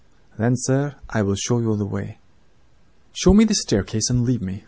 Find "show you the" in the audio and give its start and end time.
1.35-1.85